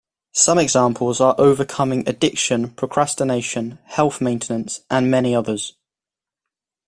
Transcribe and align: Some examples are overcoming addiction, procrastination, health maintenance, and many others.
Some 0.33 0.57
examples 0.57 1.21
are 1.21 1.35
overcoming 1.37 2.09
addiction, 2.09 2.71
procrastination, 2.71 3.77
health 3.85 4.19
maintenance, 4.19 4.81
and 4.89 5.11
many 5.11 5.35
others. 5.35 5.75